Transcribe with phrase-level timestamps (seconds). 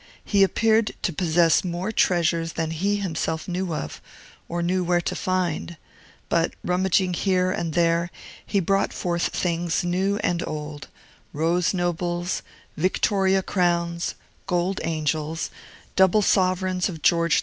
[0.25, 4.01] He appeared to possess more treasures than he himself knew off,
[4.49, 5.77] or knew where to find;
[6.27, 8.09] but, rummaging here and there,
[8.43, 10.87] he brought forth things new and old:
[11.33, 12.41] rose nobles,
[12.75, 14.15] Victoria crowns,
[14.47, 15.51] gold angels,
[15.95, 17.39] double sovereigns of George IV.